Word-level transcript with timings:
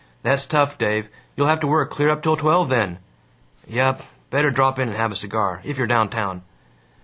"That's 0.23 0.47
tough, 0.47 0.79
Dave. 0.79 1.09
You'll 1.35 1.45
have 1.45 1.59
to 1.59 1.67
work 1.67 1.91
clear 1.91 2.09
up 2.09 2.23
till 2.23 2.35
twelve, 2.35 2.69
then." 2.69 2.97
"Yup. 3.67 4.01
Better 4.31 4.49
drop 4.49 4.79
in 4.79 4.87
and 4.89 4.97
have 4.97 5.11
a 5.11 5.15
cigar, 5.15 5.61
if 5.63 5.77
you're 5.77 5.85
downtown. 5.85 6.41